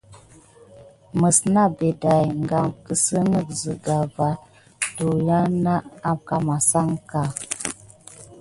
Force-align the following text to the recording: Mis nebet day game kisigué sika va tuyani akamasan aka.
Mis 1.19 1.37
nebet 1.53 1.95
day 2.01 2.25
game 2.49 2.71
kisigué 2.85 3.41
sika 3.59 3.97
va 4.15 4.29
tuyani 4.95 5.75
akamasan 6.11 6.89
aka. 6.97 7.23